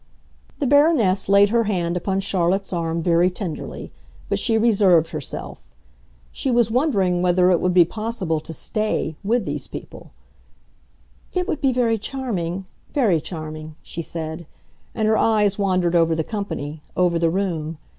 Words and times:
The 0.57 0.65
Baroness 0.65 1.29
laid 1.29 1.51
her 1.51 1.65
hand 1.65 1.95
upon 1.95 2.21
Charlotte's 2.21 2.73
arm 2.73 3.03
very 3.03 3.29
tenderly; 3.29 3.91
but 4.29 4.39
she 4.39 4.57
reserved 4.57 5.11
herself. 5.11 5.67
She 6.31 6.49
was 6.49 6.71
wondering 6.71 7.21
whether 7.21 7.51
it 7.51 7.61
would 7.61 7.75
be 7.75 7.85
possible 7.85 8.39
to 8.39 8.51
"stay" 8.51 9.15
with 9.23 9.45
these 9.45 9.67
people. 9.67 10.09
"It 11.35 11.47
would 11.47 11.61
be 11.61 11.71
very 11.71 11.99
charming—very 11.99 13.21
charming," 13.21 13.75
she 13.83 14.01
said; 14.01 14.47
and 14.95 15.07
her 15.07 15.17
eyes 15.19 15.59
wandered 15.59 15.93
over 15.93 16.15
the 16.15 16.23
company, 16.23 16.81
over 16.97 17.19
the 17.19 17.29
room. 17.29 17.77